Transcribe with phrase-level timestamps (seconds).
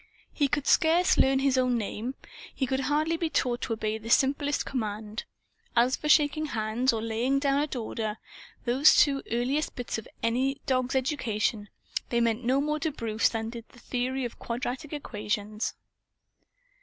[0.33, 2.15] He could scarce learn his own name.
[2.55, 5.25] He could hardly be taught to obey the simplest command.
[5.75, 8.17] As for shaking hands or lying down at order
[8.65, 11.69] (those two earliest bits of any dog's education),
[12.09, 15.75] they meant no more to Bruce than did the theory of quadratic equations.